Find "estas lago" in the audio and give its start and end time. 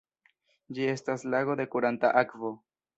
0.95-1.59